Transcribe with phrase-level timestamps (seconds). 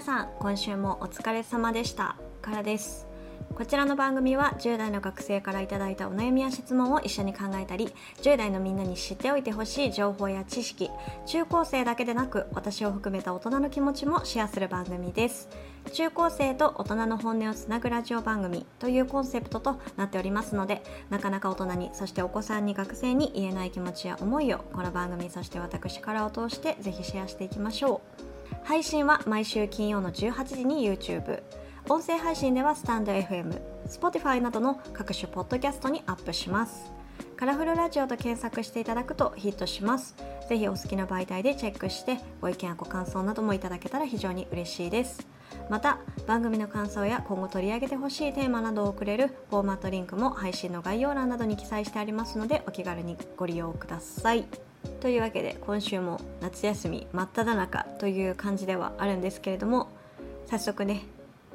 [0.00, 2.16] さん今週もお疲れ様でした。
[2.40, 3.06] からです。
[3.54, 10.88] こちらの番組は10代の学生からいただいたお悩みや質問を一緒に考えたり10代のみんなに知っておいてほしい情報や知識
[11.26, 15.48] 中高生だけでなく私を含めた大人の気持ちもシェアする番組です。
[15.92, 28.29] 中高生と大人の本音をつなぐラジオ番組というコンセプトとなっておりますのでなかなか大人にそしてお子さんに学生に言えない気持ちや思いをこの番組そして私からを通してぜひシェアしていきましょう。
[28.64, 31.42] 配信は毎週金曜の18時に YouTube
[31.88, 36.92] 音声配信ではスタンド FM、Spotify などの各種ポッドキャストにアップします。
[37.36, 40.14] カラフルラジオと検索していただくとヒットします。
[40.48, 45.26] ぜひお好きな媒体でチェックしてご意見やご感想などもいただけたら非常に嬉しいです。
[45.68, 54.69] また番組の感想や今後取り上げてほしいテーマなどをくれるフォーマットリンクも配信の概要欄などに記載してありますのでお気軽にご利用ください。
[55.00, 59.88] というわけで今週も夏休み真っ只中という感じではあるんですけれども
[60.46, 61.04] 早速ね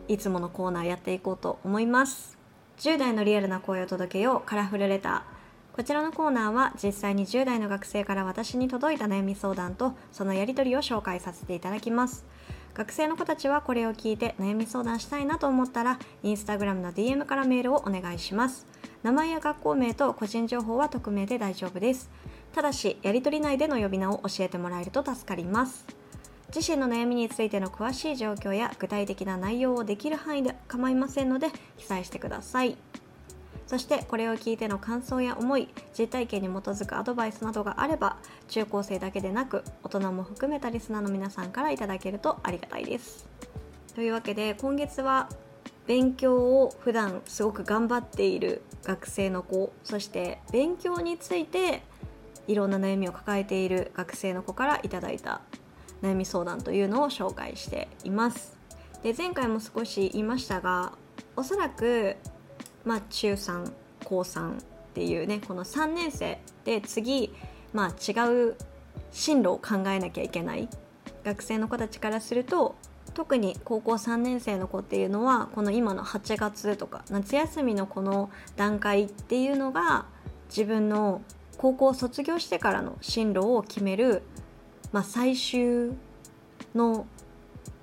[0.08, 2.38] いつものコーナーやっていこうと思います。
[2.80, 12.26] 10代のリアルな声を届けようカラフルレターこちらのコーナーは実際に10代の学生から私に届いた悩み相談とそのやり取りを紹介させていただきます。
[12.74, 18.66] 学生の子たちはこれを聞いて悩み相談したいなと思ったらインスタグラムの DM からメールをお願いします。
[19.04, 22.10] 名前や学校名と個人情報は匿名で大丈夫です。
[22.56, 25.86] ただしやり取り内での呼び名を教えてもらえると助かります。
[26.56, 32.78] 自身の悩みについての詳しい状況や具体的な内容をできる範囲で構いませんので記載してください。
[33.68, 35.68] そしてこれを聞いての感想や思い
[36.00, 38.16] 実体験に基づくアドバイスなどがあれば
[38.48, 43.28] 中高生だけでなく大人も含めたリスナーの皆さんからいただけるとありがたいです。
[43.96, 45.28] というわけで今月は
[45.88, 51.84] 勉強を普段すごく頑張っている学生の子そして勉強について
[52.48, 55.42] いろんな悩みを抱えている学生の子からいただいた
[56.02, 58.58] 悩み相談というのを紹介しています。
[59.04, 60.94] で前回も少し言いましたが
[61.36, 62.16] おそらく、
[62.84, 63.72] まあ、中3
[64.04, 67.32] 高3っていうねこの3年生で次、
[67.74, 68.56] まあ、違う
[69.12, 70.68] 進路を考えなきゃいけない
[71.24, 72.76] 学生の子たちからすると
[73.14, 80.06] 特に高校3年生の子っていうのはこの今の8月とか夏休みのこの段階っていうのが
[80.50, 81.22] 自分の
[81.58, 84.24] 高校を卒業してからの進路を決める
[84.96, 85.92] まあ、最終
[86.74, 87.06] の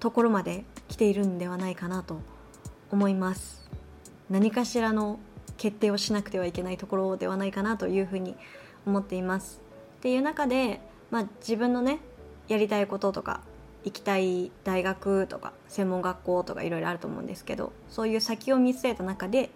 [0.00, 2.21] ところまで来ているんではないかなと
[2.91, 3.69] 思います。
[4.31, 5.19] 何かしらの
[5.59, 8.34] 決定をしなくてはいけないところではないかなというふうに
[8.87, 9.60] 思っています。
[9.99, 11.99] っていう中で、まあ、自分のね
[12.49, 13.43] やりたいこととか
[13.84, 19.50] 行きたい大学とか専門学校とかいろいろあると思うんですけどそういう先を見据えた中で、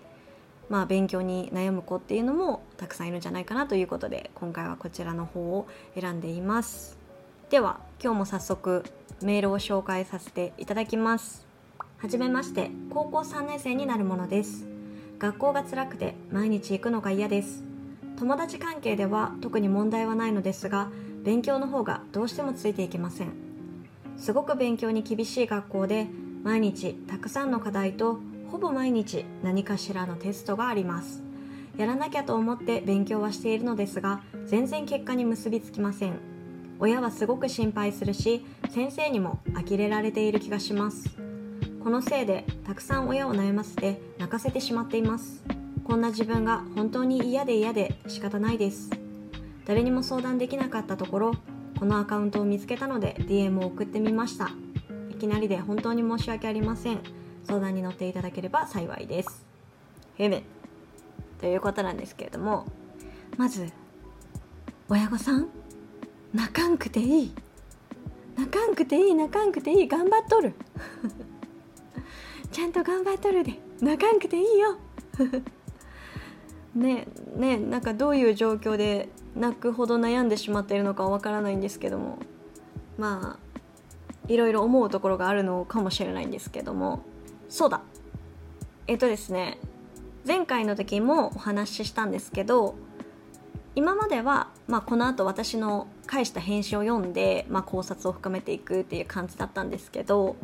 [0.68, 5.66] まあ、勉強に悩む子っていうのもたくさんいるんじゃないかなということで今回はこちらの方を
[5.98, 6.98] 選んでいます。
[7.50, 8.84] では今日も早速
[9.22, 11.46] メールを紹介させていただきます。
[11.98, 14.66] はじめまして高校3年生になるものです。
[15.18, 17.62] 学校が辛くて毎日行くのが嫌です。
[18.18, 20.90] 友達関係では特に問題はないのですが
[21.22, 23.32] 勉強の方がどうしてもついていけません。
[24.16, 26.06] すごく勉強に厳しい学校で
[26.42, 28.18] 毎日たくさんの課題と
[28.50, 31.22] ほぼ毎日何かしらのテストがあります。
[31.76, 36.18] やらなきゃと思って勉強はしているのですが全然結果に結びつきません。
[36.78, 41.16] 親はすごく心配するし先生にも呆れられている気がします。
[41.82, 45.44] このせいでたくさん親を悩ませて泣かせてしまっています。
[45.84, 48.90] こんな自分が本当に嫌で嫌で仕方ないです。
[49.66, 51.32] 誰にも相談できなかったところ
[51.78, 54.50] このアカウントを見つけたので DM を送ってみました。
[55.10, 57.00] いきなりで本当に申し訳ありません。
[57.46, 59.44] 相談に乗っていただければ幸いです。
[60.18, 60.42] へめ
[61.40, 62.64] ということなんですけれども
[63.36, 63.70] まず
[64.88, 65.48] 親御さん
[66.32, 67.34] 泣かんくていい。
[68.36, 69.88] 泣かんくていい泣かんくていい。
[69.88, 70.52] 頑張っとる。
[72.52, 73.58] ちゃんと頑張っとるで。
[73.80, 74.76] 泣かんくていいよ。
[76.74, 77.06] ね
[77.36, 82.18] ねなんかどういう状況で泣くほど悩んでしまっているのかわからないんですけども
[82.98, 83.46] まあ
[84.28, 87.00] いろいろ思うところがあるのかもしれないんですけども
[87.48, 87.82] そうだ。
[88.86, 89.58] えっとですね
[90.26, 92.74] 前回の時もお話ししたんですけど
[93.74, 100.36] 今までは、まあ、この後私の返した返信を読んで、まあ、考察を深めていくっていう感じだったんですけど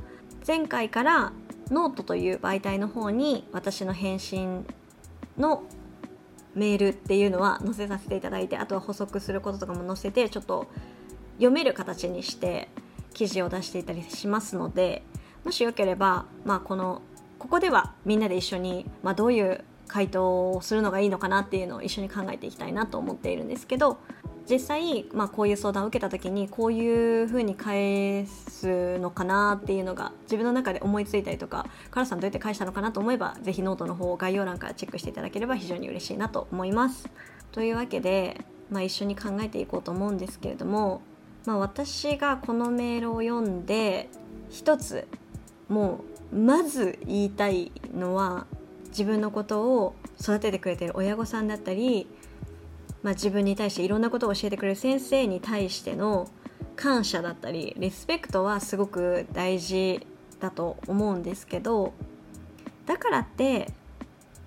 [0.46, 1.32] 前回から
[1.70, 4.66] ノートという媒体の方に私の返信
[5.38, 5.62] の
[6.54, 10.66] メールっていうのは載せさせていただいてあとは補足することとかも載せてちょっと
[11.36, 12.68] 読める形にして
[13.14, 15.02] 記事を出していたりしますので
[15.44, 17.02] もしよければ、まあ、この
[17.38, 23.98] ここではみんなで一緒に、まあ、どういう回答をするのがいいのかなっていうのを一緒に考えていきたいなと思っているんですけど
[24.48, 37.08] 実際、まあ、こういう相談を受けた時にこういうふうに返すのかなっていうのが自分の中で思いついたりとかカラさんどうやって返したのかなと思えばぜひノートの方を概要欄からチェックしていただければ非常に嬉しいなと思います。
[37.52, 38.40] というわけで、
[38.70, 41.02] まあ、一緒に考えていこうと思うんですけれども、
[41.44, 44.08] まあ、私がこのメールを読んで
[44.50, 45.06] 一つ
[45.72, 48.46] もうまず言いたいのは
[48.88, 52.06] 自分のことを育ててくれてる親御さんだったり
[53.02, 56.28] まあ、自分に対していろんなことを教えてくれる先生に対しての
[56.76, 60.06] 感謝だったりリスペクトはすごく大事
[60.40, 61.92] だと思うんですけど
[62.86, 63.72] だからって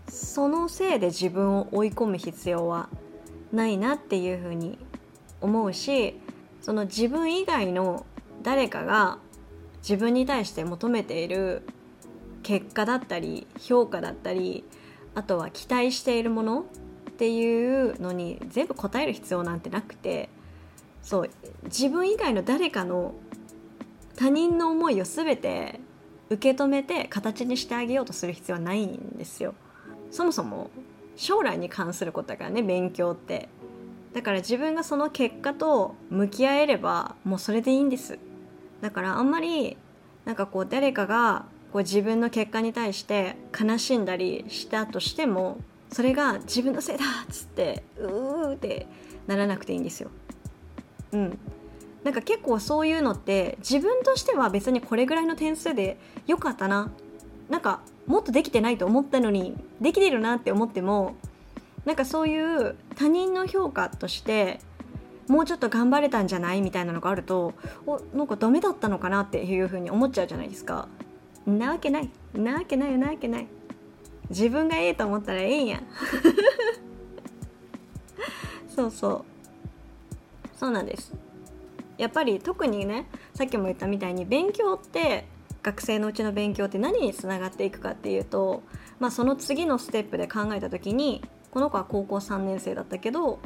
[0.09, 2.89] そのせいで自分を追い込む必要は
[3.51, 4.77] ないなっていうふうに
[5.41, 6.19] 思うし
[6.61, 8.05] その自分以外の
[8.41, 9.19] 誰かが
[9.87, 11.61] 自分に対して求めている
[12.41, 14.63] 結果だったり評価だったり
[15.13, 20.29] あとは期待しているものっていうのに全部答える必要なんてなくて
[21.03, 21.29] そう
[21.65, 23.13] 自分以外の誰かの
[24.15, 25.79] 他人の思いを全て
[26.31, 29.53] 受け止めて形にしてあげようとする必要はないんですよ。
[30.09, 30.71] そもそも
[31.15, 33.49] 将来に関することだからね勉強って
[34.13, 38.17] だから自分がその結果と向き合えればもうそれでいいんです
[38.85, 39.77] だからあんまり
[40.25, 45.57] なんかこう誰かがこう自分の結果に対して悲しんだりしたとしても
[45.91, 48.85] それが自分のせいだっつってうーって
[49.25, 50.11] ならなくていいんですよ。
[51.13, 51.39] うん、
[52.03, 55.97] なんか結構そういうのって自分としては別にこれぐらいの点数で
[56.27, 56.91] よかったな
[57.49, 61.15] なんかもっとできてないと思ったのにできてるなって思っても
[61.85, 64.59] なんかそういう他人の評価として
[65.27, 66.61] もうちょっと頑張れたんじゃない？
[66.61, 67.53] みたいなのがあると
[67.85, 70.87] おなんかダメだったのかなっていうふうに思っちゃうじゃないですか。
[71.45, 72.09] なわけない。
[72.33, 73.47] なわけないなわけない。
[74.29, 75.81] 自分がええと思ったらええんや。
[78.75, 79.25] そうそう。
[80.57, 81.13] そうなんです。
[81.97, 85.27] やっぱり特にねさっきも言ったみたいに勉強って
[85.63, 88.63] 学生のうちの勉強って何につながっていくかっていうと、
[88.99, 93.39] まあ、その次のステップで考えた時にこの子は高校3年生だったけど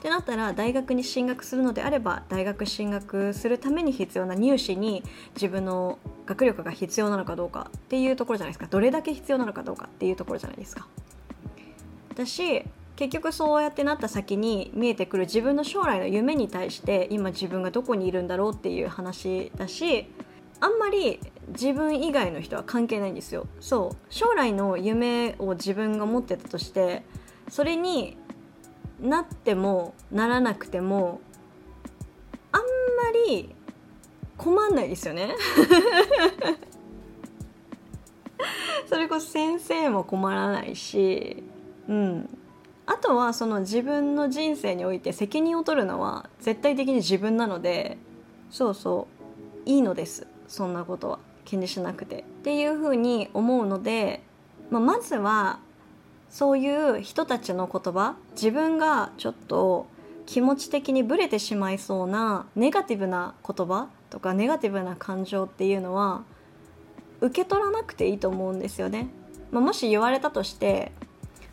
[0.00, 5.04] ってなったら大学に進学するのであれば大学進学するために必要な入試に
[5.34, 8.66] 自分の学力が必要なのかどうかっていうところじゃないですか。
[8.66, 10.88] どれだけ必要なのかどうかっていうところじゃないですか。
[12.08, 12.64] 私
[12.96, 20.06] 結局そうやってなった先に見えてくる自分の将来の夢に対して今自分がどこにいるんだろうっていう話だし
[20.60, 23.46] あんまり自分以外の人は関係ないんですよ。
[23.60, 23.96] そう。
[24.08, 27.02] 将来の夢を自分が持ってたとして
[27.50, 28.16] それに
[29.00, 31.20] なってもならなくても
[32.52, 32.66] あんま
[33.26, 33.54] り
[34.36, 35.34] 困んないですよね。
[38.88, 41.44] それこそ先生も困らないし
[41.88, 42.38] うん。
[42.86, 47.98] あとはその自分の人生において責任を取るのは絶対的に自分なので
[48.50, 49.06] そうそ
[49.66, 50.26] ういいのです。
[50.48, 52.20] そんなことは気にしなくて。
[52.20, 54.22] っていうふうに思うので、
[54.70, 55.60] まあ、まずは
[56.30, 59.86] そういう人たちの言葉自分がちょっと
[60.26, 66.22] 気持ち的にブレてしまいそうなネガティブな言葉とかネガティブな感情っていうのは
[67.20, 69.08] 受け取らなくていいと思うんですよね。
[69.50, 70.92] まあ、もし言われたとして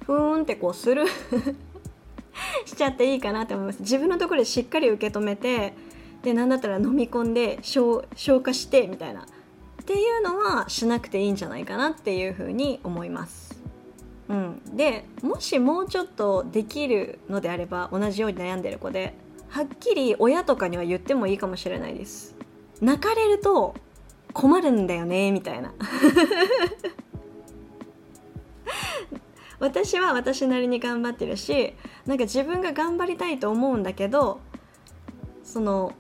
[0.06, 1.08] ふーんってこうする
[2.66, 3.80] しちゃっていいかなって思います。
[3.82, 5.74] 自分のところでしっかり受け止めて
[6.22, 9.26] で何だったら飲み込んで消消化してみたいな。
[9.82, 13.47] っていうのはしなくていいんじゃないかなっていうふうに思います。
[14.30, 19.14] うん、でもしもうちょっとできるのであれば同じように悩んでる子で
[19.50, 22.36] はっきり親とかには言ってもいいかもしれないです。
[22.82, 23.74] 泣かれると
[24.34, 25.74] 困るんだよねみたいな。
[29.60, 31.74] 私は私なりに頑張ってるし
[32.06, 34.40] なんか自分が頑張りたいと思うんだけど
[35.44, 35.94] その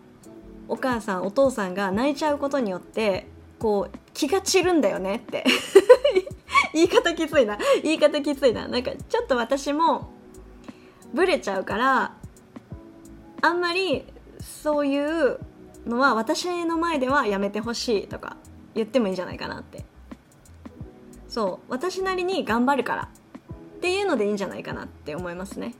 [0.67, 3.25] お母さんお父さんが泣いちゃうことによって
[3.57, 5.43] こう気が散るんだよねって。
[6.77, 7.57] 言い方きついな。
[7.81, 8.67] 言い方きついな。
[8.67, 10.09] なんかちょっと私も
[11.13, 12.13] ブレちゃうから
[13.41, 14.05] あんまり
[14.39, 15.39] そういう
[15.87, 18.37] のは私の前ではやめてほしいとか
[18.75, 19.85] 言ってもいいんじゃないかなって。
[21.27, 21.71] そう。
[21.71, 23.09] 私なりに頑張るから。
[23.77, 25.73] っていうのでいいんじゃないかなって思いますね。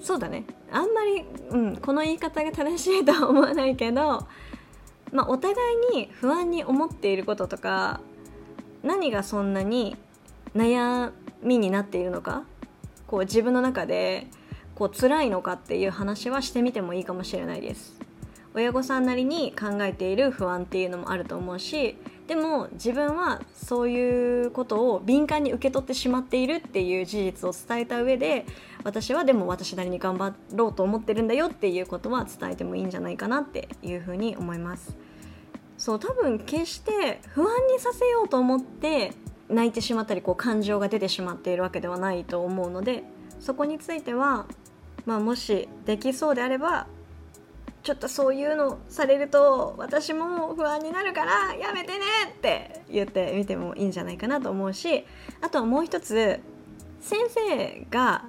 [0.00, 0.44] そうだね。
[0.72, 4.26] あんまり、うん、この言い方が正しいとは思わないけど、
[5.12, 5.54] まあ、お互
[5.92, 8.00] いに不安に思っていることとか
[8.82, 9.96] 何がそんなに
[10.54, 12.44] 悩みになっているのか？
[13.06, 14.26] こう自分の中で
[14.74, 17.98] こう辛いのかっていう話はしてみてもいいかもしれないです。
[18.52, 28.44] 親御さんなりに考えている不安っていうのもあると思うしでも自分はそういうことを敏感に受け取ってしまっているっていう事実を伝えた上で
[28.82, 34.96] 私はでも私なりに頑張ろうと思ってるんだよっていうことは伝えてもいいんじゃないかなっていうふうに思います。
[35.78, 39.12] そう多分決して不安にさせようと思って
[39.50, 43.04] 泣いてしまったりこう感情が出てしまっているわけではないと思うので
[43.40, 44.46] そこについては、
[45.06, 46.86] まあ、もしできそうであれば
[47.82, 55.04] ちょっとそういうのされると私も不安になるからやめてねって言ってみてもいいんじゃないかなと思うし
[55.40, 56.40] あとはもう一つ
[57.00, 58.24] 先生が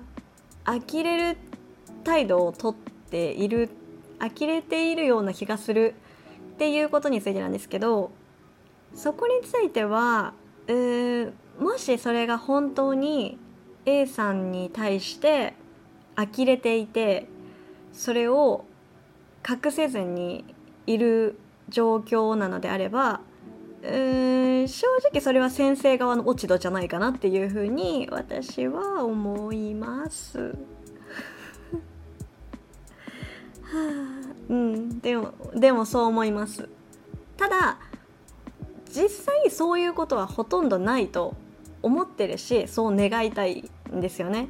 [0.66, 1.38] 呆れる
[2.06, 2.76] 態度をとっ
[3.10, 3.70] ている
[4.20, 5.96] 呆れているような気がする
[6.54, 8.12] っていうことについてなんですけど
[8.96, 10.34] そこについては
[10.68, 13.38] うーもしそれが本当に
[13.86, 15.54] A さんに対して
[16.16, 17.28] 呆れていて
[17.94, 18.66] それを
[19.48, 20.46] 隠せずに
[20.88, 21.38] いる
[21.70, 23.22] 状況なのであれば
[23.84, 23.88] う
[24.64, 30.38] ん正直それは先生側の落ち度じゃないかなっていうふうに私は思います。
[30.40, 30.54] は
[33.74, 36.70] あ、うんでもでもそう思います。
[37.38, 37.80] ただ
[38.94, 41.36] 実際そういうことはほとんどないと
[41.82, 44.48] 思ってるしそう願いたいんですよね。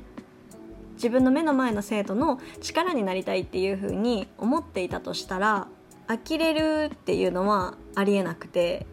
[0.96, 5.68] 自分の目の前の生徒の力になりたいっていう風に思っていたとしたら
[6.08, 8.86] 呆れるっていうのはありえなくて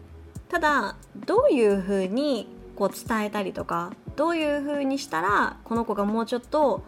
[0.47, 0.95] ただ
[1.27, 6.83] どういう風にこう伝えたりとかどういう風にしたらこの子がもうちょっと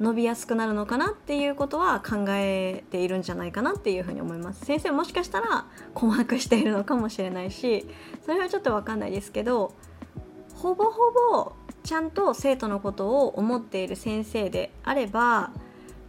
[0.00, 4.64] 伸びやすくなるのかなっていうことは考えているんじゃないかなっていうふうに思います。
[4.64, 7.86] 先生もしかしたら困惑しているのかもしれないし
[8.24, 9.74] それはちょっと分かんないですけど
[10.54, 11.52] ほぼほぼ
[11.82, 15.52] ちゃんと生徒のことを思っている先生であれば、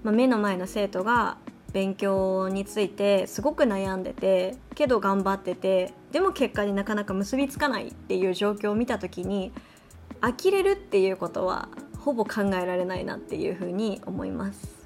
[0.03, 1.37] まあ、目の前の生徒が
[1.73, 9.51] 勉強についてすごく悩んでてけど頑張っててでも結果になかなか結びつかないっていう状況を見た時に
[10.21, 11.69] 呆れるっていうことは
[12.03, 14.81] ほぼ考えられないなっていうふうに思います。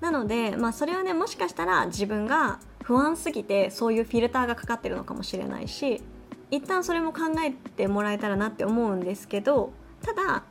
[0.00, 6.02] なので、まあ、それはねもしかしたら自分が不安すぎてそういうフィルターがかかってるのかもしれないし
[6.50, 10.42] 一旦それも考えてもらえたらなって思うんですけどただ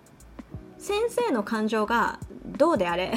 [0.77, 3.13] 先生の感情がどうであれ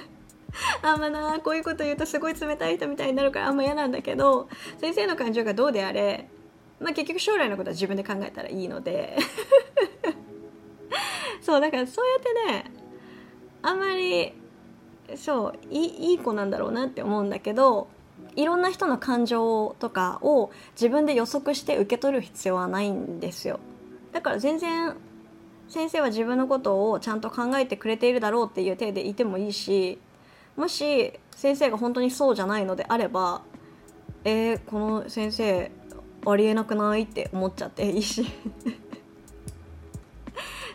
[0.82, 6.28] あんまなこういうこと言うとすごい冷たい人みたいになるからあんま嫌なんだけど先生の感情がどうであれ、
[6.80, 9.16] まあ、結局将来のことは自分で考えたらいいので
[11.46, 12.72] そうだからそうやってね
[13.62, 14.32] あんまり
[15.14, 17.86] そういい子なんだろうなって思うんだけど
[18.34, 23.60] いろんな人の感情とかを自分で予測して受け取る必要はないんですよ。
[24.12, 24.96] だから全然
[25.68, 30.00] 先生は自分のことをちゃんと考えてくれているだろうっていう体でいてもいいし
[30.56, 33.42] もし先生が本当にそうじゃないのであれば
[34.24, 35.70] えー、この先生
[36.26, 37.02] ありえなくない？
[37.02, 38.26] って思っちゃっていいし。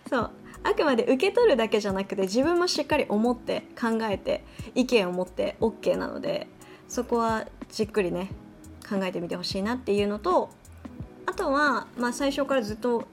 [0.10, 0.32] そう。
[0.64, 4.44] あくまで受け取るだけじゃなくて自分もしっかり思って考えて
[4.76, 6.48] 意見を持って OK なので
[6.88, 8.30] そこはじっくりね
[8.88, 10.50] 考えてみてほしいなっていうのと
[11.26, 13.08] あとは、まあ、最初からずっと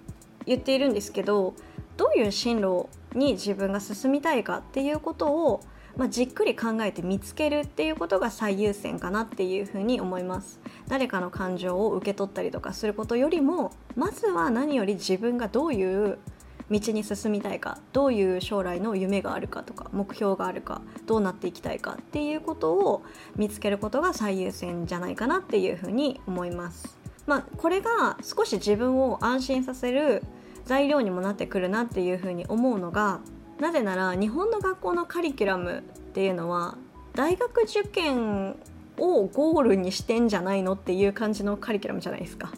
[0.45, 1.55] 言っているんですけど
[1.97, 5.61] どういう進路に自分が進みたいかっていうことを、
[5.97, 10.61] まあ、じっくり考えて見つけるっていうことが最優先かなっていうふうに思います。
[10.89, 16.19] 誰かの感情を受け取ったりとかすることよりもまずは何より自分がどういう
[16.71, 23.03] 道に進みたいかどういう将来の夢があるかとか目標があるかどうなっていきたいかっていうことを
[23.37, 26.99] 見つけることが最優先じゃないかなっていうふうに思います。
[27.27, 30.23] まあ、これが少し自分を安心させる
[30.65, 33.21] 材料にもなってくるなっていうふうに思うのが
[33.61, 35.83] なぜなら日本の学校のカリキュラムっ
[36.13, 36.77] ていうのは
[37.15, 38.57] 大学受験
[38.97, 42.53] をゴールにしてんじゃないのっていう感じのカリキュラムじゃないですか。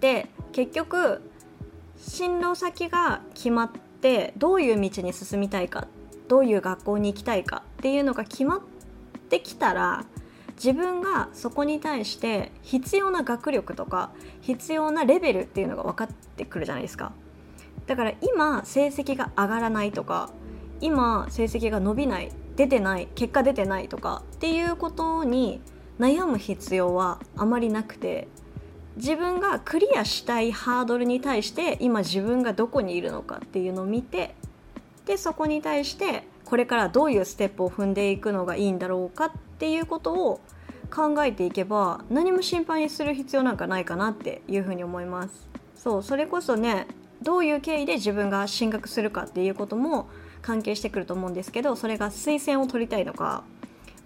[0.00, 1.22] で結局
[2.06, 3.70] 進路先が決まっ
[4.00, 5.88] てどういう道に進みたいか
[6.28, 8.60] どういう学校に行きたいかっていうのが決まっ
[9.28, 10.04] てきたら
[10.54, 14.10] 自分がそこに対して必要な学力とか
[14.40, 17.12] 必要なレベルっていうのが分かってくるじゃないですか。
[17.86, 20.30] だから今成績が上がらないとか
[20.80, 25.60] 今成績が伸びない出てない結果出てないとかっていうことに
[26.00, 28.28] 悩む必要はあまりなくて
[28.96, 34.34] 自分がクリアしたいハードルに対して今自分がどこにいるのかっていうのを見て
[35.04, 40.40] でそこに対してこれからどういうステップを踏んでいくのがいいんだろうかっていうことを
[40.90, 45.48] 考えていけば何も心配にする必要なんかないかなっていうふうに思います。
[45.74, 46.86] そうそれこそね
[47.22, 50.08] どういう経緯で自分が進学するかっていうことも
[50.42, 53.44] 関係してくると思うんですけどそれが推薦を取りたいのか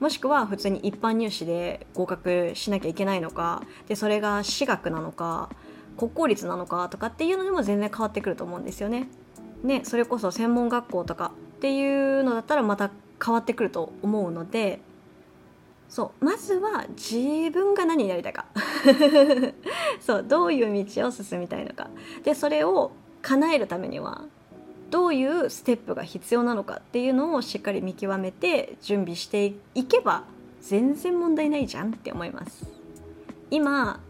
[0.00, 5.50] もしくは普通に一般入試で合格しなきゃいけないのかでそれが私学なのか
[5.96, 9.08] 国公立なのかとかっていうのでも全然変わってくると思うんですよね。
[9.62, 12.90] ねそれこそ専門学校とかっていうのだったらまた
[13.22, 14.80] 変わってくると思うので
[15.90, 18.46] そうまずは自分が何になりたいか
[20.00, 21.90] そうどういう道を進みたいのか
[22.24, 24.24] でそれを叶えるためには
[24.90, 30.24] どういうステップが必要なのかっていうのをしっかり見極めて準備していけば
[30.60, 32.66] 全然問題ないじゃんって思います。
[33.50, 34.00] 今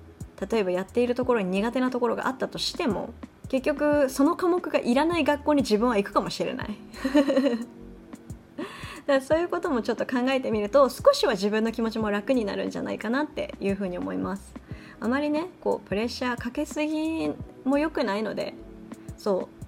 [0.50, 3.12] 例えばやっているところに苦手なところがあったとしても
[3.48, 6.76] 結局その科目がいらない学校に自分は行くかもしれない。
[9.06, 14.54] だからそういうこともちょっと考えてみると少しは自分の気持ちも楽になるんじゃないかなっていうふうに思います。
[15.00, 17.32] あまりねこうプレッシャーかけすぎ
[17.64, 18.54] も良くないので
[19.16, 19.59] そう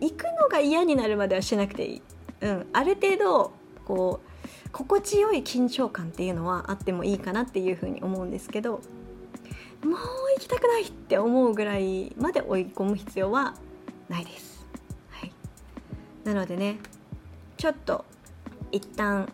[0.00, 2.02] 行くのが嫌になるまではしなくていい、
[2.42, 3.52] うん、ある程度
[3.84, 8.80] こう心地よい緊張感っていうのはあってもいいかなっていうふうに思うんですけど
[9.84, 9.92] もう
[10.36, 13.54] 行きたくないって思うぐらいまで追い込む必要は
[14.08, 14.66] ないです、
[15.10, 15.32] はい、
[16.24, 16.78] なのでね
[17.56, 18.04] ちょっと
[18.72, 19.30] 一旦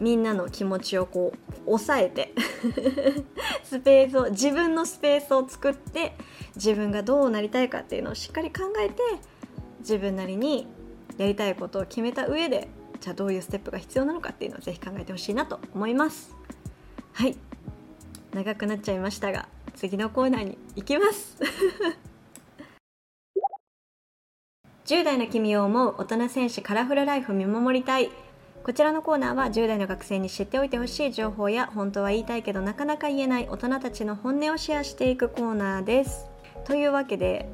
[0.00, 2.32] みんなの気持ちをこう抑えて
[3.62, 6.16] スペースを自分のスペースを作って
[6.56, 9.02] 自分がどうなりたいかっていうのをしっかり考えて
[9.82, 10.66] 自分なりに
[11.18, 12.68] やりたいことを決めた上で
[13.00, 16.36] じゃあどういうステップが必要なのかっていうのをぜひ考えてほしいなと思います。
[17.12, 17.36] はい。
[18.32, 21.36] 長くなっちゃいましたが次のコーナーに行きます。
[24.86, 28.10] 10代の君を思う大人戦士カラフルライフ見守りたい。
[28.62, 36.30] こちらのコーナーは10代の学生に知っておいてほしい情報や本当は言いたいけどなかなか言えない大人たちの本音をシェアしていくコーナーです。
[36.64, 37.48] というわけで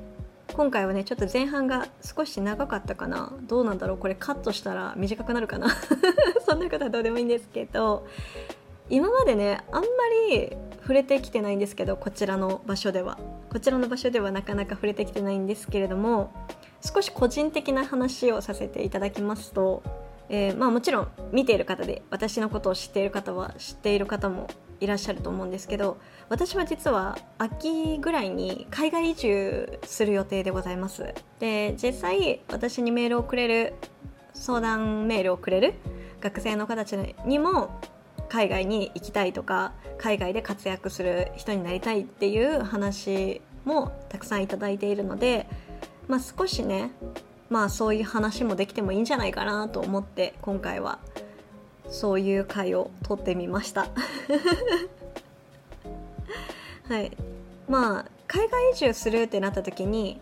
[0.54, 3.32] 今回はねちょっと前半が少し長かったかな。
[3.42, 3.98] どうなんだろう。
[3.98, 5.68] これカットしたら短くなるかな。
[6.46, 8.06] そんなことはどうでもいいんですけど。
[8.90, 9.88] 今までねあんま
[10.30, 13.18] り触れてきてないんですけどこちらの場所では。
[13.50, 16.32] こちらの場所ではなかなか触れてきてないんですけれども
[16.80, 19.82] 少し個人的な話をさせていただきますと、
[20.28, 24.48] えー、まあ、もちろん見ている方で私のことを知っている方は知っている方も
[24.80, 31.14] いらっしゃると思うんですけど私は実は秋ぐらいに海外移住する予定でございます。
[31.40, 33.74] で実際私にメールをくれる
[34.34, 35.74] 相談メールをくれる
[36.20, 37.80] 学生の方たちにも
[38.28, 45.46] 海外に行きたいとか海外で活躍する人になりたいっていう話もたくさんいただいているので、
[46.06, 46.90] まあ、少しね
[47.48, 50.98] まあそういう話もできてもいいんじゃないかなと思って今回は
[51.88, 53.88] そういう回を撮ってみました。
[56.88, 57.16] はい。
[57.68, 60.20] まあ海外移住するってなった時に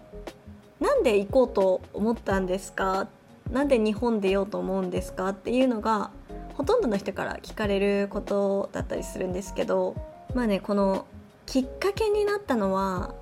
[0.81, 3.09] なんで行こうと思ったんですか？
[3.51, 5.29] なんで日本でようと思うんですか？
[5.29, 6.11] っていうのが
[6.55, 9.95] ほとんどの人から聞かれることだったりするんですけど
[10.35, 11.05] まあねこの
[11.45, 13.15] きっかけになったのは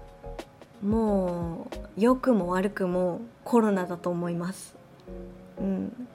[0.83, 4.75] もう良くも悪くもコロナだと思います。
[5.59, 6.09] うん、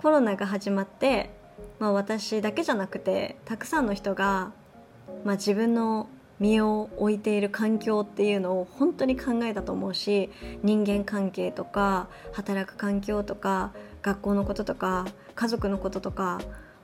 [0.00, 1.30] コロナが始まって、
[1.78, 4.52] まあ、私だけじゃなくてたくさんの人が、
[5.24, 6.08] まあ、自分の
[6.40, 10.30] 身を置いている環境っていうのを本当に考えたと思うし
[10.62, 16.40] 人間関係とか働く環境とか学校のこととか家族のこととか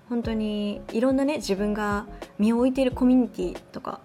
[0.09, 2.07] 本当にいろんなね自分が
[2.39, 4.01] 身を置いているコミュニティとか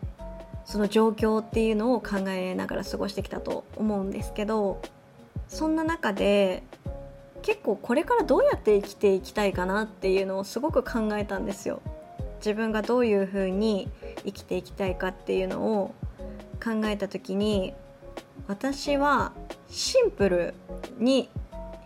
[0.65, 4.82] その状況っていうのを考えながら過ごしてきたと思うんですけど
[5.47, 6.63] そんな中で
[7.41, 11.82] 結構これからどうやって生きていきたいかなっていうのをすごく考えたんですよ。
[12.38, 13.89] 自分がどういうふうに
[14.23, 15.93] 生きていきたいかっていうのを
[16.63, 17.73] 考えた時に
[18.47, 19.34] 私は
[19.69, 20.54] シンプル
[20.97, 21.30] に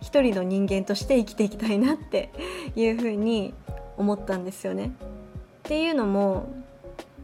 [0.00, 2.30] 一人の人間として生きていきたいなって
[2.76, 3.54] いうふうに
[3.96, 4.86] 思ったんですよね。
[4.86, 6.48] っていうのも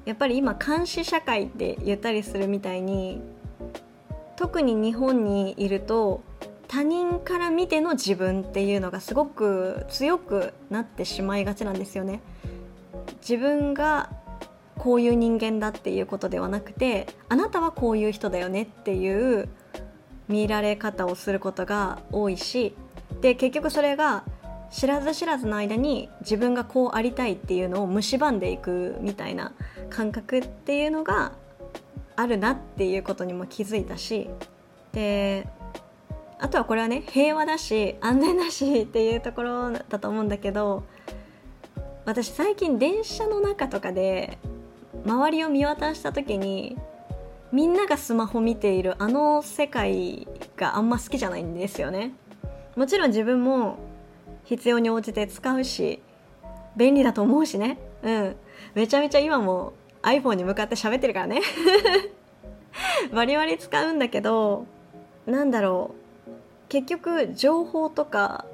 [0.04, 3.20] やっぱり今監視社会って言ったりするみたいに
[4.36, 6.22] 特に日本にいると
[6.70, 12.20] 他人から見ての自分っていうのがすごく強くなってしまいがちなんですよね。
[13.22, 14.08] 自分が
[14.78, 19.48] こういう人間だっていうことではなくてあなたはこういう人だよねっていう
[20.28, 22.76] 見られ方をすることが多いし
[23.20, 24.22] で結局それが
[24.70, 29.52] 知らず知らずの間に自分がこうありたいっていうのを蝕んでいくみたいな
[29.90, 31.32] 感覚っていうのが
[32.14, 34.30] あるなっていうことにも気づいたし
[34.92, 35.48] で
[36.42, 40.84] あとはこれはね平和だし安全だしっていうところだと思うんだけど
[42.06, 44.38] 私最近電車の中とかで
[45.04, 46.76] 周りを見渡した時に
[47.52, 50.26] みんながスマホ見ているあの世界
[50.56, 52.12] があんま好きじゃないんですよね。
[52.76, 53.78] もちろん自分も
[54.44, 56.00] 必要に応じて使うし
[56.76, 57.78] 便利だと思うしね。
[58.02, 58.36] うん。
[58.74, 59.72] めちゃめちゃ今も
[60.02, 61.42] iPhone に向かって喋ってるからね。
[63.12, 64.66] バリバリ使うんだけど
[65.26, 65.99] なんだろう。
[66.70, 68.46] 結局情報とか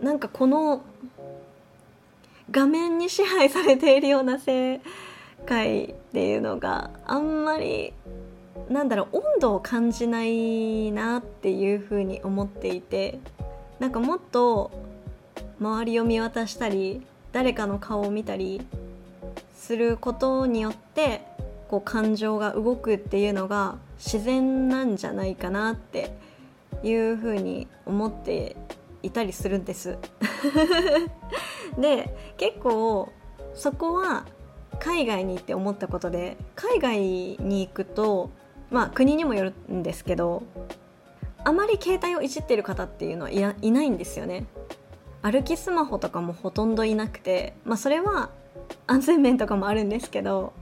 [0.00, 0.82] なんかこの
[2.52, 4.80] 画面に支配されているような世
[5.44, 7.92] 界っていうのがあんまり
[8.70, 13.18] なんだろう温度を感じないなっていうふうに思っていて
[13.80, 14.70] なんかもっと
[15.60, 18.64] 周りを見渡したり誰かの顔を見たり
[19.56, 21.22] することによって
[21.68, 26.27] こう感情が動くっていうのが自然なんじゃないかなって
[26.82, 28.56] いうふうに思って
[29.02, 29.98] いたりするんです。
[31.78, 33.12] で結構
[33.54, 34.26] そこは
[34.78, 38.30] 海外に行って思ったことで海外に行くと
[38.70, 40.42] まあ国にもよるんですけど
[41.44, 44.46] あまり携帯をいじってる方っていうのはいいないんですよね。
[45.22, 48.30] 歩きスマホとかもほとんどいなくてまあそれは
[48.86, 50.52] 安全面とかもあるんですけど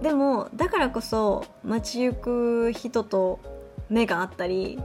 [0.00, 3.40] でもだからこそ街行く人と
[3.88, 4.78] 目があったり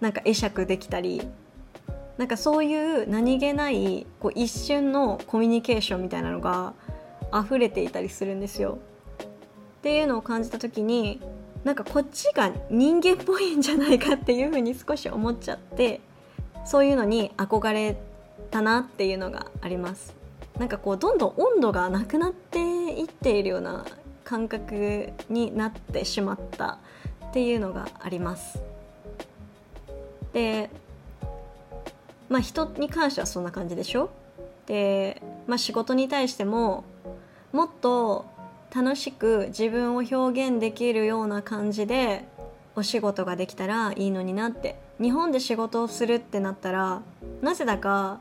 [0.00, 1.22] なんか会釈できたり
[2.18, 6.74] なんかそういう何気ないこう一瞬のコミュニケーションみたいなのが
[7.32, 8.78] 溢れていたりするんですよ。
[9.24, 9.26] っ
[9.82, 11.20] ていうのを感じた時に
[11.64, 16.00] なんかこっちが人間っぽいんじゃないかっていうふうに少し思っちゃって
[16.64, 17.96] そういうのに憧れ
[18.50, 20.14] たなっていうのがあります
[20.58, 23.84] なんかこうどんどん温度がなくなっていっているような
[24.24, 26.78] 感覚になってしまった
[27.28, 28.62] っていうのがあります
[30.34, 30.68] で
[32.28, 34.10] まあ人に関してはそんな感じでしょ？
[34.66, 36.84] で、まあ、仕事に対しても
[37.52, 38.26] もっと
[38.74, 42.24] 楽しく自分を表現できるような感じで
[42.74, 47.02] お仕事ができたらいいのになって日本で仕事をするってなったら
[47.40, 48.20] なぜだか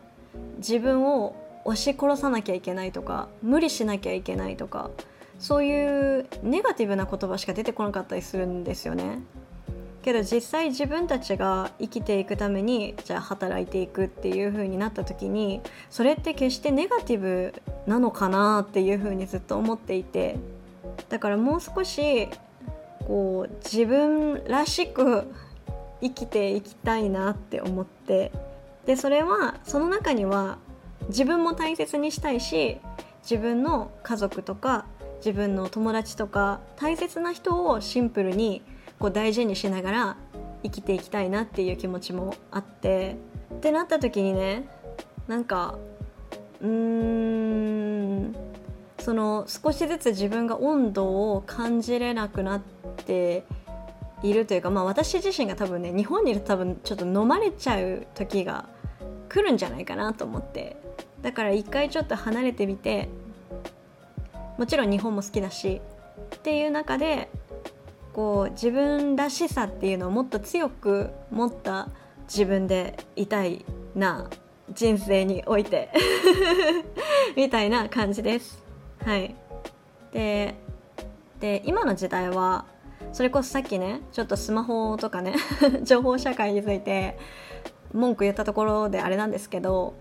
[0.58, 4.92] 自分を押し殺さなきゃいけないとか無理しなきゃいけないとか
[5.40, 9.20] そういうネガティブな言葉しか出てこなかったりするんですよね。
[10.04, 17.54] けど実際自分たちが生きていくためにじゃあ働いていくっていう風になった時にそれって決してネガティブ
[17.88, 20.38] なのかなっていう風にずっと思っていて
[21.10, 22.28] だからもう少し
[23.08, 25.32] こう自分らしく
[26.02, 28.32] 生きていきたいなって思って
[28.86, 30.58] でそれはその中には
[31.08, 32.78] 自分も大切にしたいし
[33.24, 34.86] 自分の家族とか
[35.18, 38.62] 自分の友達とか大切な人をシンプルに
[39.00, 40.18] こう大事にしながら
[40.64, 43.18] 生きていきたいなっていう気持ちもあって
[43.54, 44.68] ってなった時にね
[45.28, 45.78] なんか
[46.62, 48.36] うーん
[49.00, 52.62] その少しずつ自分が温度を感じれなくなっ
[53.06, 53.44] て
[54.22, 58.70] いるというか、まあ、私自身が多分ね日本にいると多分ちょっと飲まれちゃう時が
[59.28, 60.84] 来るんじゃないかなと思って。
[61.24, 63.08] だから一回ちょっと離れてみて
[64.58, 65.82] もちろん日本も好きだし
[66.36, 67.30] っていう中で
[68.14, 71.90] こう自分らしさっていうのをもっと強く持った
[72.28, 74.30] 自分でいたいな
[74.72, 75.90] 人生において
[77.36, 78.64] みたいな感じです。
[79.04, 79.36] はい、
[80.12, 80.56] で
[81.40, 82.66] で今の時代は
[83.12, 85.36] それこそさっきねちょっとスマホとかね
[85.84, 87.18] 情報社会について
[87.94, 89.94] 文句言ったところであれなんですけど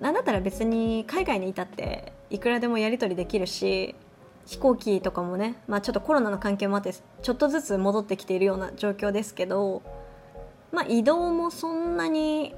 [0.00, 3.96] なんだったら別に海外にいたっていくらでもやり取りできるし
[4.46, 9.82] 飛行機とかもね、まあ、ちょっとコロナの関係もあってちょっとずつ戻ってきているような状況ですけど、
[10.72, 12.54] まあ、移動もそんなに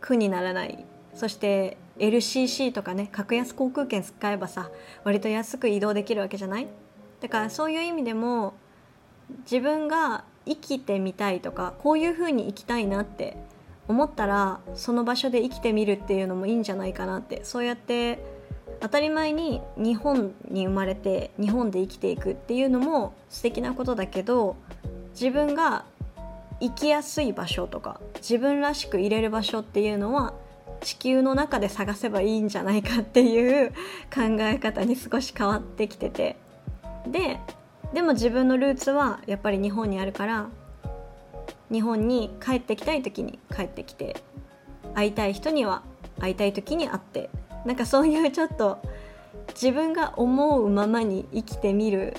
[0.00, 0.84] 苦にならない。
[1.14, 4.70] そして LCC とかね格安航空券使えばさ
[5.04, 6.68] 割と安く移動できるわけじゃない？
[7.20, 8.54] だからそういう意味でも
[9.44, 13.36] 自分が生きてみたいとかこういう風に生きたいなって
[13.86, 18.24] 思ったらその場所で生きてみるっていうのもいいんじゃないかなってそうやって
[18.82, 24.56] 当たり前に日本に生まれて日本で生きていくっていうのも素敵なことだけど
[25.12, 25.84] 自分が
[26.60, 30.34] 生きやすい場所とか自分らしく入れる場所っていうのは
[30.80, 33.70] 地球の中で探せばいいんじゃないかっていう
[34.12, 36.36] 考え方に少し変わってきてて。
[37.06, 37.38] で
[37.92, 40.48] でも自分のルーツはやっぱり日本にあるから
[41.70, 44.16] 日本に帰ってきたい時に帰ってきて
[44.94, 45.82] 会いたい人には
[46.18, 47.28] 会いたい時に会って
[47.64, 48.78] なんかそういうちょっと
[49.48, 52.16] 自分が思うままに生きてみる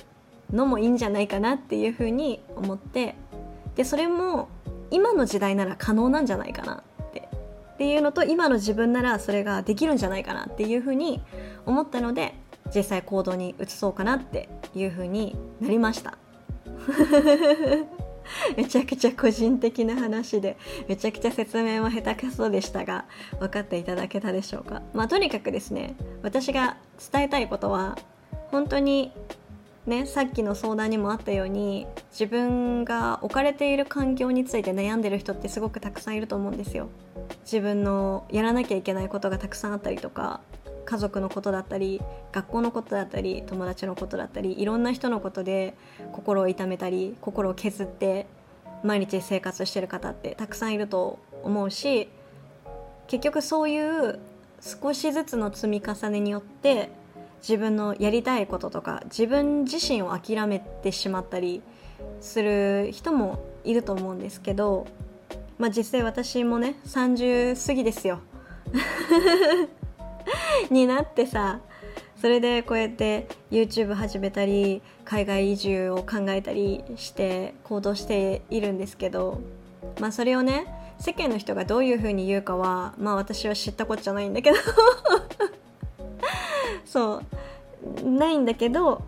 [0.52, 3.14] のもいいんじゃないかなっていうふうに思って
[3.76, 4.48] でそれも
[4.90, 7.28] 今の時代なら可能なんじゃないかなって
[7.74, 11.20] っていうのと今の自分ならそれができるんじゃないかなっていうふうに
[11.66, 12.34] 思ったので
[12.74, 16.18] 実際行動に移そうかなっていうふうになりました。
[18.56, 20.56] めちゃくちゃ個人的な話で
[20.88, 23.04] めちゃくちゃ説明は下手くそでしたが
[23.38, 26.76] 分かっていただけたでしょうかまあとにかくですね私が
[27.12, 27.96] 伝えたいことは
[28.50, 29.12] 本当に
[29.86, 36.88] ね、さっきの相談にもあったように自分が置かれている環境について悩んでる人ってすごくたくさんいると思うんですよ。
[37.44, 40.40] 自分のやらなきゃいけないことがたくさんあったりとか
[40.84, 42.00] 家族のことだったり
[42.32, 45.74] 学校のことだったり友達のことだったりいろんな人のことで
[46.12, 48.26] 心を痛めたり心を削って
[48.82, 52.08] 毎日生活してる方ってたくさんいると思うし
[53.06, 54.18] 結局そういう
[54.60, 56.90] 少しずつの積み重ねによって
[57.46, 61.62] 自分のやりたいこととか自分自身を諦めてしまったり
[62.20, 64.86] する人もいると思うんですけど、
[65.58, 68.20] まあ、実際私もね30過ぎですよ。
[70.70, 71.60] になってさ
[72.20, 79.40] それでこうやって YouTube 始めたり海外移住を考えたりして行動しているんですけど
[80.00, 80.66] まあそれをね
[80.98, 84.56] 世間の人がどういうふうに言うかはまあ私は知ったこっちゃないんだけど。
[86.84, 87.24] そう。
[88.02, 89.02] ないんだけど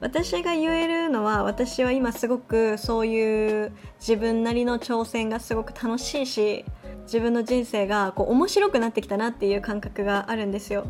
[0.00, 6.64] 私が言えるのは私は今すごくそういう自分なりの挑戦がすごく楽しいし
[7.04, 10.86] 自分の人生がこう面白くなってきたなっていう感覚があるんですよ。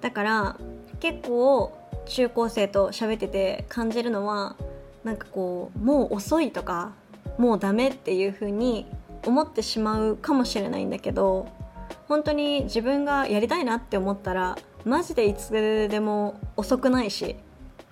[0.00, 0.56] だから
[1.00, 1.76] 結構
[2.06, 4.56] 中高生と喋ってて感じるのは
[5.04, 6.92] なんかこうもう遅いとか
[7.38, 8.86] もうダメっていう風に
[9.26, 11.48] 思ってしまうかもしれないんだけど
[12.08, 17.36] 本当に自分がやりたいなって思ったらマジでいつでも遅くないし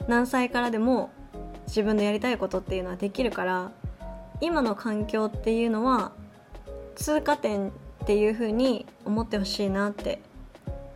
[0.09, 1.11] 何歳からでも
[1.67, 3.73] 自分のやりたいことっていうのはできるから
[4.41, 6.13] 今の環境っていうのは
[6.97, 7.73] 通過点っ
[8.07, 10.21] ていう風に思ってほしいなって。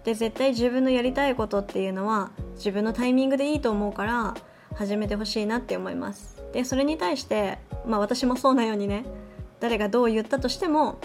[0.04, 4.34] で絶対自分のやりたいことっていうのは自分のタイミングでいいと思うから
[4.76, 6.40] 始めてほしいなって思います。
[6.52, 9.04] でそれに対してまあ私もそうなようにね
[9.58, 11.00] 誰がどう言ったとしても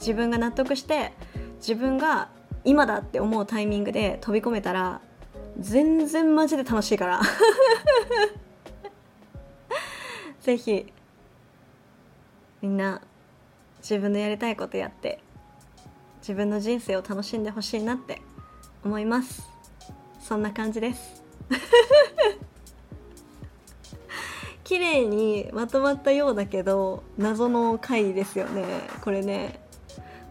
[0.00, 1.12] 自分が納得して
[1.56, 2.28] 自分が
[2.64, 5.00] 今だって思うタイミングで飛び込めたら
[5.58, 7.22] 全然マジで楽しいから。
[10.42, 10.92] ぜひ
[12.60, 13.00] みんな
[13.88, 15.20] 自分のやりたいことやって
[16.18, 18.20] 自分の人生を楽しんでほしいなって
[18.84, 19.48] 思います。
[20.20, 21.22] そんな感じです。
[24.64, 28.64] 綺麗にまとまったようだけど謎の回ですよね。
[29.04, 29.60] これね。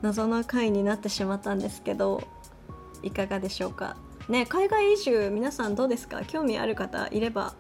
[0.02, 2.22] 謎の回になってしまったんですけど
[3.02, 3.96] いかがでしょうか。
[4.28, 6.26] ね海外移住皆さんどうですか？
[6.26, 7.54] 興味ある方いれば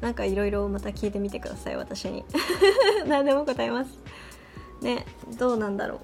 [0.00, 2.24] なんかいろいろまた聞いてみてください私に。
[3.08, 3.98] 何でも答えます。
[4.84, 5.06] ね
[5.38, 6.00] どうなんだろ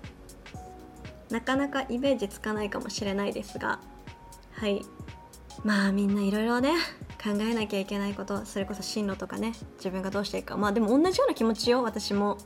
[1.30, 1.32] う。
[1.32, 3.78] なかなかイメージつかないかもしれないですが
[4.52, 4.82] はい。
[5.64, 6.72] まあみんないろいろね
[7.22, 10.56] 考えなきゃいけないことそれこそ進路とかね自分がどうしていくか。
[10.56, 12.38] まあでも同じような気持ちよ私も。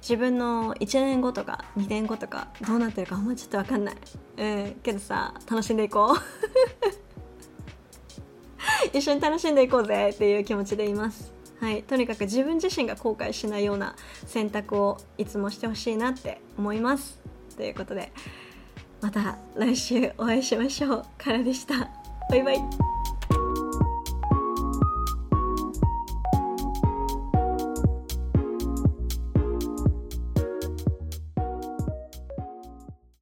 [0.00, 3.96] 自分の1年後とか2年後とかどうなってるかあんまちょっと分かんない。
[4.38, 6.16] うんけどさ楽しんでいこう。
[8.96, 11.35] 一緒に楽しんでいこうぜっていう気持ちでいます。
[11.60, 17.20] はいとにかく自分自身が後悔しないような選択をいつもしてほしいなって思います。
[17.56, 18.12] ということで
[19.00, 21.06] また来週お会いしましょう。
[21.18, 21.90] からでした。
[22.28, 22.95] バイバイ。